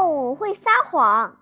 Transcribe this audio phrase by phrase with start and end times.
[0.00, 1.36] 动物会撒谎。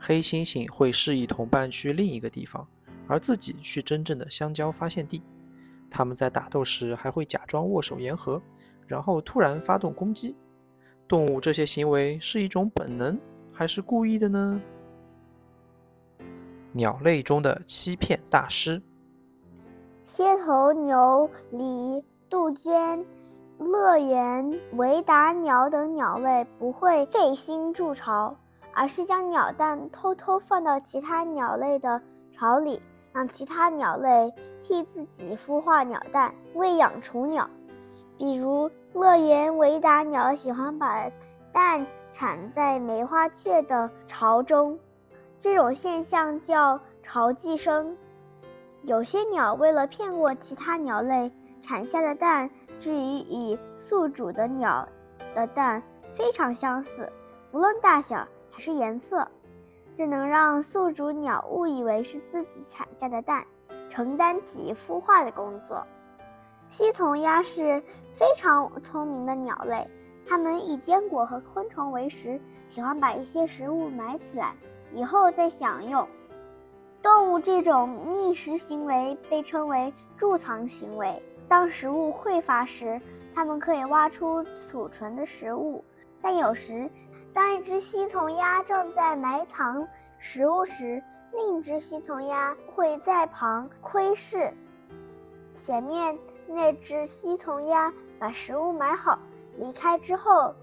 [0.00, 2.66] 黑猩猩会示意同伴去另一个地方，
[3.06, 5.22] 而自己去真正的香蕉发现地。
[5.90, 8.40] 他们在打斗时还会假装握手言和，
[8.86, 10.34] 然后突然发动攻击。
[11.06, 13.20] 动物这些行为是一种本能，
[13.52, 14.58] 还是故意的呢？
[16.72, 18.80] 鸟类中的欺骗大师。
[20.06, 23.04] 蝎头牛、狸、杜鹃、
[23.58, 28.36] 乐园、维达鸟等鸟类不会费心筑巢，
[28.74, 32.02] 而是将鸟蛋偷偷放到其他鸟类的
[32.32, 37.48] 巢里，让其他鸟类替自己孵化鸟蛋，喂养雏鸟。
[38.18, 41.10] 比如，乐园维达鸟喜欢把
[41.52, 44.78] 蛋产在梅花雀的巢中。
[45.40, 47.96] 这种现象叫巢寄生。
[48.82, 51.32] 有些鸟为了骗过其他鸟类，
[51.66, 52.48] 产下的蛋
[52.78, 54.88] 至于与宿主的鸟
[55.34, 55.82] 的蛋
[56.14, 57.12] 非常相似，
[57.50, 59.26] 不论大小还是颜色，
[59.96, 63.44] 这能让宿主鸟误以为是自己产下的蛋，
[63.90, 65.84] 承担起孵化的工作。
[66.68, 67.82] 吸虫鸭是
[68.14, 69.90] 非常聪明的鸟类，
[70.24, 74.54] 它们以坚果和昆虫为食，喜欢把一些食物埋起来。
[74.92, 76.06] 以后再享用。
[77.06, 81.22] 动物这种觅食行为被称为贮藏行为。
[81.48, 83.00] 当食物匮乏时，
[83.32, 85.84] 它们可以挖出储存的食物。
[86.20, 86.90] 但有时，
[87.32, 89.86] 当一只吸虫鸭正在埋藏
[90.18, 91.00] 食物时，
[91.32, 94.52] 另一只吸虫鸭会在旁窥视。
[95.54, 96.18] 前面
[96.48, 99.20] 那只吸虫鸭把食物埋好，
[99.58, 100.56] 离开之后。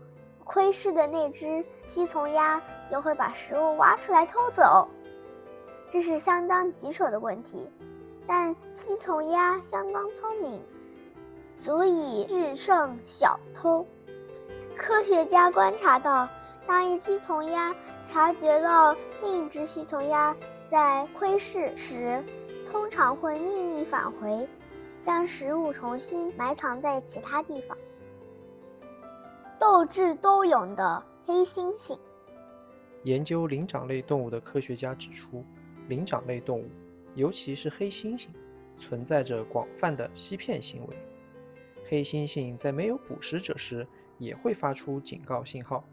[0.44, 4.90] 窥视的那只吸虫鸭就会把食物挖出来偷走，
[5.94, 7.70] 这是相当棘手的问题。
[8.26, 10.64] 但吸虫鸭相当聪明，
[11.60, 13.86] 足以制胜小偷。
[14.76, 16.28] 科学家观察到，
[16.66, 17.76] 当一只吸虫鸭
[18.08, 22.24] 察觉到另一只吸虫鸭在窥视时，
[22.72, 24.50] 通常会秘密返回，
[25.06, 27.78] 将食物重新埋藏在其他地方。
[29.59, 32.00] 斗智斗勇的黑猩猩。
[33.03, 35.46] 研究灵长类动物的科学家指出，
[35.88, 36.70] 灵长类动物，
[37.16, 38.28] 尤其是黑猩猩，
[38.78, 40.96] 存在着广泛的欺骗行为。
[41.86, 43.86] 黑猩猩在没有捕食者时，
[44.18, 45.84] 也会发出警告信号，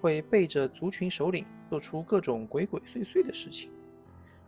[0.00, 3.70] 会背着族群首领做出各种鬼鬼祟祟的事情。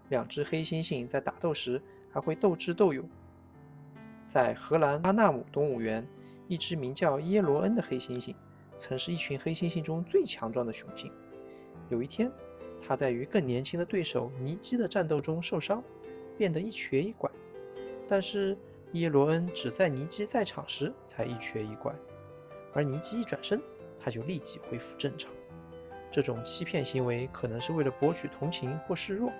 [0.09, 1.81] 两只黑猩猩在打斗时
[2.11, 3.09] 还会斗智斗勇。
[4.27, 6.07] 在荷兰阿纳姆动物园，
[6.49, 8.35] 一只名叫耶罗恩的黑猩猩。
[8.77, 11.13] 曾是一群黑猩猩中最强壮的雄性。
[11.91, 12.31] 有一天，
[12.83, 15.83] 他在与更年轻的对手尼基的战斗中受伤，
[16.37, 17.31] 变得一瘸一拐。
[18.09, 18.57] 但是
[18.93, 21.95] 耶罗恩只在尼基在场时才一瘸一拐，
[22.73, 23.61] 而尼基一转身，
[23.99, 25.31] 他就立即恢复正常。
[26.11, 29.31] 这种欺骗行为可能是为了博取同情或示弱。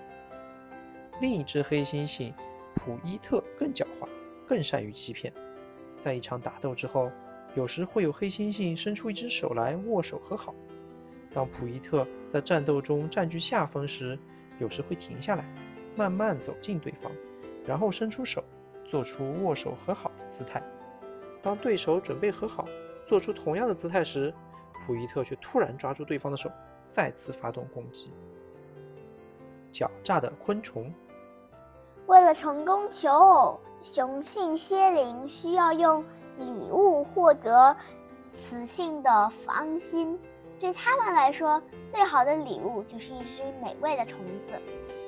[1.19, 2.33] 另一只黑猩猩
[2.75, 4.07] 普伊特更狡猾，
[4.47, 5.33] 更善于欺骗。
[5.97, 7.11] 在一场打斗之后。
[7.53, 10.55] 有时会有黑猩猩伸出一只手来握手和好。
[11.33, 14.17] 当普伊特在战斗中占据下风时，
[14.59, 15.45] 有时会停下来，
[15.95, 17.11] 慢慢走近对方，
[17.65, 18.43] 然后伸出手，
[18.85, 20.61] 做出握手和好的姿态。
[21.41, 22.65] 当对手准备和好，
[23.07, 24.33] 做出同样的姿态时，
[24.85, 26.51] 普伊特却突然抓住对方的手，
[26.89, 28.11] 再次发动攻击。
[29.71, 30.93] 狡诈的昆虫。
[32.07, 33.59] 为了成功求偶。
[33.83, 36.05] 雄性蝎灵需要用
[36.37, 37.75] 礼物获得
[38.31, 40.19] 雌性的芳心，
[40.61, 41.59] 对他们来说，
[41.91, 44.53] 最好的礼物就是一只美味的虫子。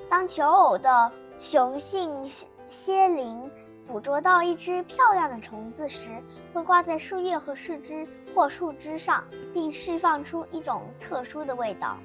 [0.09, 3.52] 当求偶的雄性蝎蝎灵
[3.86, 6.09] 捕捉到一只漂亮的虫子时，
[6.53, 11.97] 会挂在树叶和树枝或树枝上，并释放出一种特殊的味道，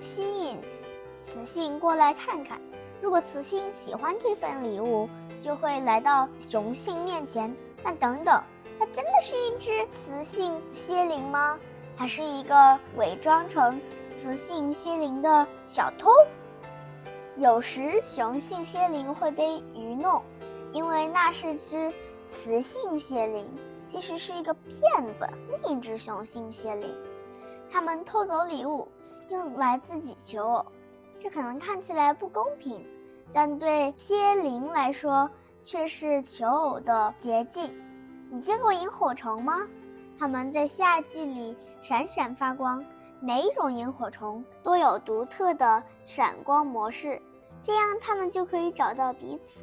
[0.00, 0.58] 吸引
[1.26, 2.58] 雌性过来看看。
[3.02, 5.10] 如果雌性喜欢这份礼物，
[5.42, 7.54] 就会来到雄性面前。
[7.82, 8.42] 但等等，
[8.78, 11.58] 它真的是一只雌性蝎灵吗？
[11.96, 13.80] 还是一个伪装成
[14.16, 16.10] 雌性蝎灵的小偷？
[17.36, 20.22] 有时雄性蝎灵会被愚弄，
[20.72, 21.92] 因为那是只
[22.30, 23.46] 雌性蝎灵，
[23.86, 24.82] 其实是一个骗
[25.18, 25.28] 子。
[25.62, 26.94] 另一只雄性蝎灵，
[27.70, 28.88] 他们偷走礼物，
[29.30, 30.66] 用来自己求偶，
[31.20, 32.86] 这可能看起来不公平。
[33.32, 35.28] 但对蝎灵来说
[35.64, 37.74] 却是求偶的捷径。
[38.30, 39.66] 你见过萤火虫吗？
[40.18, 42.84] 它们在夏季里闪闪发光，
[43.20, 47.20] 每一种萤火虫都有独特的闪光模式，
[47.62, 49.60] 这样它们就可以找到彼此。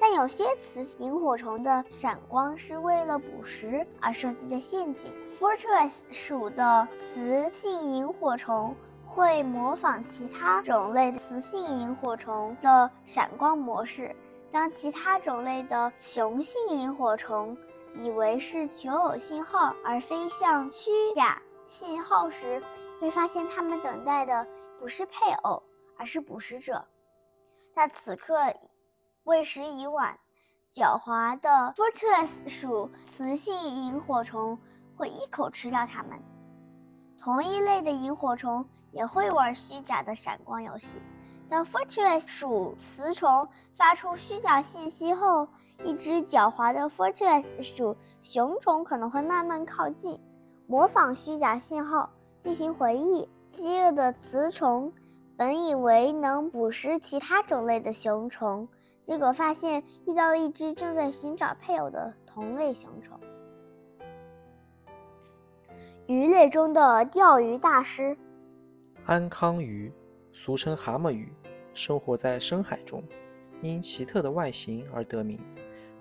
[0.00, 5.12] 但有些雌萤火虫的闪光是为了捕食而设计的陷阱。
[5.40, 14.14] Fortress 属的雌性萤火虫会模仿其他种类的雌性萤火虫的闪光模式。
[14.52, 17.56] 当其他种类的雄性萤火虫
[17.94, 22.62] 以为是求偶信号而飞向虚假信号时，
[23.00, 24.46] 会发现它们等待的
[24.78, 25.62] 不是配偶，
[25.96, 26.86] 而是捕食者。
[27.74, 28.54] 但此刻
[29.24, 30.18] 为时已晚，
[30.72, 33.54] 狡猾的 Fortress 属雌性
[33.86, 34.58] 萤火虫
[34.96, 36.20] 会一口吃掉它们。
[37.20, 41.00] 同一类的萤火虫也会玩虚假的闪光游戏。
[41.48, 45.48] 当 Fortress 属雌虫发出虚假信息后，
[45.84, 50.20] 一只狡猾的 Fortress 属雄虫可能会慢慢靠近，
[50.66, 52.10] 模仿虚假信号
[52.42, 53.28] 进行回忆。
[53.50, 54.92] 饥饿的雌虫
[55.36, 58.68] 本以为能捕食其他种类的雄虫，
[59.04, 63.18] 结果发现遇到了一只正在寻找配偶的同类雄虫。
[66.06, 68.16] 鱼类中的钓鱼大师，
[69.06, 69.92] 安康鱼，
[70.32, 71.32] 俗称蛤蟆鱼，
[71.78, 73.04] 生活在深海中，
[73.62, 75.38] 因奇特的外形而得名。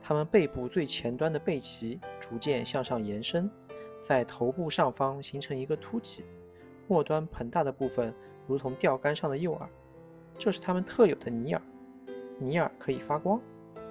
[0.02, 3.50] 它们背部最前端的背鳍逐渐向上延伸，
[4.02, 6.26] 在头部上方形成一个凸起，
[6.88, 8.14] 末端膨大的部分
[8.48, 9.68] 如同钓竿上的诱饵，
[10.40, 11.62] 这是它们特有的拟饵。
[12.40, 13.40] 拟饵可以发光，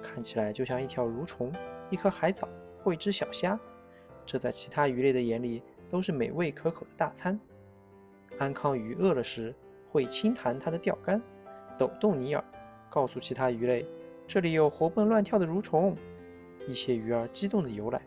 [0.03, 1.51] 看起来就像一条蠕虫、
[1.89, 2.49] 一颗海藻
[2.83, 3.57] 或一只小虾，
[4.25, 5.63] 这在其他鱼类的眼里。
[5.89, 7.39] 都是美味可口的大餐。
[8.37, 9.55] 安康鱼饿了时，
[9.89, 11.21] 会轻弹它的钓竿，
[11.77, 12.43] 抖动尼尔，
[12.89, 13.85] 告诉其他鱼类
[14.27, 15.95] 这里有活蹦乱跳的蠕虫。
[16.67, 18.01] 一些鱼儿激动地游来，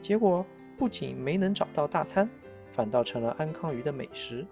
[0.00, 0.44] 结果
[0.78, 2.28] 不仅没能找到大餐，
[2.72, 4.46] 反倒成了安康鱼的美食。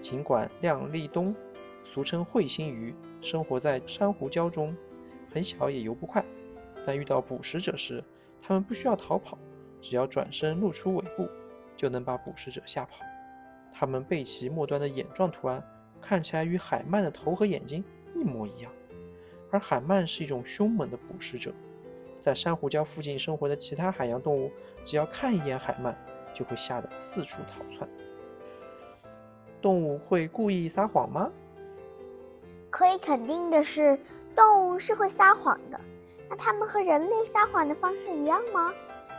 [0.00, 1.34] 尽管亮丽东，
[1.84, 4.74] 俗称彗星鱼，生活在珊瑚礁中，
[5.32, 6.24] 很小也游不快，
[6.86, 8.02] 但遇到捕食者时，
[8.40, 9.36] 它们不需要逃跑，
[9.80, 11.28] 只要转身露出尾部。
[11.76, 13.04] 就能把捕食者吓跑。
[13.72, 15.60] 它们背鳍末端的眼状图案
[16.04, 17.82] 看起来与海鳗的头和眼睛
[18.14, 18.70] 一模一样，
[19.50, 21.52] 而海鳗是一种凶猛的捕食者。
[22.20, 24.50] 在珊瑚礁附近生活的其他海洋动物，
[24.84, 25.94] 只要看一眼海鳗，
[26.34, 27.88] 就会吓得四处逃窜。
[29.62, 31.30] 动物会故意撒谎吗？
[32.70, 33.98] 可以肯定的是，
[34.36, 35.80] 动物是会撒谎的。
[36.28, 38.74] 那它们和人类撒谎的方式一样吗？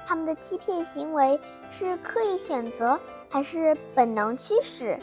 [0.06, 1.40] 它们的欺骗行为
[1.72, 3.00] 是刻意选择
[3.30, 5.00] 还是本能驱使？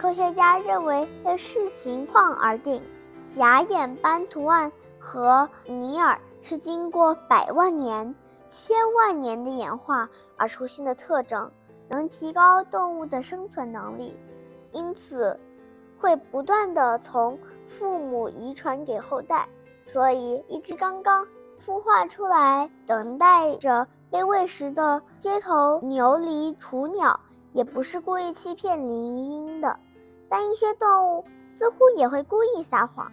[0.00, 2.82] 科学家认为要视情况而定。
[3.30, 8.14] 假眼斑图案和尼尔是经过百万年、
[8.48, 10.08] 千万年的演化
[10.38, 11.50] 而出现的特征，
[11.86, 14.16] 能提高动物的生存能力，
[14.72, 15.38] 因此
[15.98, 19.50] 会不断的从父母遗传给后代。
[19.84, 21.28] 所以，一只刚刚
[21.62, 23.86] 孵化出来，等待着。
[24.10, 27.20] 被喂食的街头牛犁雏鸟
[27.52, 29.78] 也不是故意欺骗林荫的，
[30.30, 33.12] 但一些动物似乎也会故意撒谎。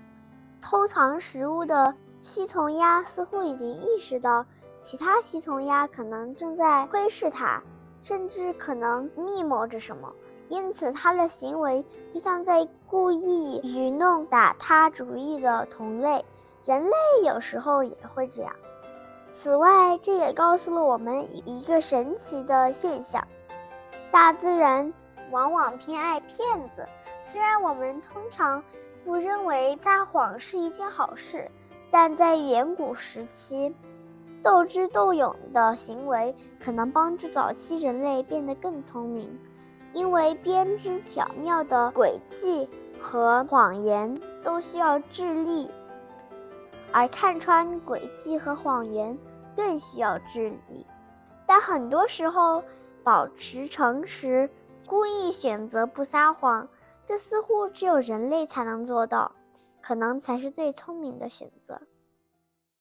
[0.61, 4.45] 偷藏食物的吸虫鸭似乎已经意识到
[4.83, 7.61] 其他吸虫鸭可能正在窥视它，
[8.03, 10.13] 甚至可能密谋着什么，
[10.47, 16.23] 因此它的行为就像在故意愚弄打它主意的同类。
[16.63, 16.91] 人类
[17.23, 18.53] 有时候也会这样。
[19.31, 23.27] 此外，这也告诉了我们一个神奇的现象：
[24.11, 24.93] 大自然
[25.31, 26.87] 往往偏爱骗子。
[27.23, 28.63] 虽然我们通常
[29.03, 31.49] 不认为撒谎是一件好事，
[31.91, 33.73] 但在远古时期，
[34.41, 39.39] 斗智斗勇的行为可能帮助早期人类变得更聪明，
[39.93, 45.69] 因为编织巧妙的诡计和谎言都需要智力。
[46.93, 49.17] 而看穿诡计和谎言
[49.55, 50.85] 更需要智力，
[51.45, 52.63] 但很多时候
[53.03, 54.49] 保持诚实、
[54.87, 56.69] 故意选择不撒谎，
[57.05, 59.33] 这似乎只有人类才能做到，
[59.81, 61.81] 可能才是最聪明的选择。